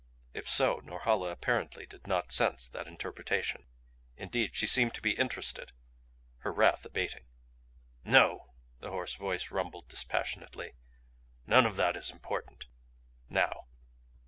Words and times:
If 0.33 0.49
so, 0.49 0.79
Norhala 0.83 1.29
apparently 1.29 1.85
did 1.85 2.07
not 2.07 2.31
sense 2.31 2.67
that 2.67 2.87
interpretation. 2.87 3.67
Indeed, 4.17 4.55
she 4.55 4.65
seemed 4.65 4.95
to 4.95 5.01
be 5.03 5.11
interested, 5.11 5.73
her 6.39 6.51
wrath 6.51 6.83
abating. 6.85 7.25
"No," 8.03 8.51
the 8.79 8.89
hoarse 8.89 9.13
voice 9.13 9.51
rumbled 9.51 9.87
dispassionately. 9.87 10.73
"None 11.45 11.67
of 11.67 11.75
that 11.75 11.95
is 11.95 12.09
important 12.09 12.65
now. 13.29 13.67